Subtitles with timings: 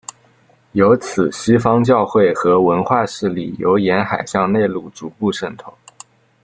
[0.71, 5.71] 由此西方教会和文化势力由沿海向内陆逐步渗透。